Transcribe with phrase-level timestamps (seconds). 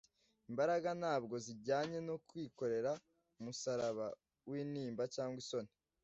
[0.49, 2.91] imbaraga ntabwo zijyanye no kwikorera
[3.39, 4.05] umusaraba
[4.49, 5.71] wintimba cyangwa isoni